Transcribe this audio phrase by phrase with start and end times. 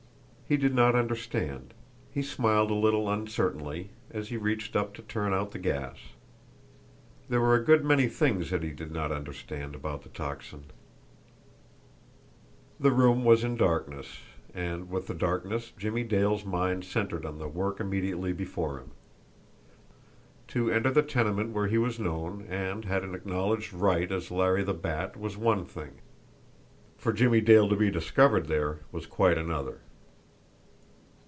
[0.51, 1.73] He did not understand,
[2.13, 5.95] he smiled a little uncertainly, as he reached up to turn out the gas.
[7.29, 10.65] There were a good many things that he did not understand about the Tocsin!
[12.81, 14.19] The room was in darkness,
[14.53, 18.91] and with the darkness Jimmie Dale's mind centred on the work immediately before him.
[20.49, 24.65] To enter the tenement where he was known and had an acknowledged right as Larry
[24.65, 25.91] the Bat was one thing;
[26.97, 29.77] for Jimmie Dale to be discovered there was quite another.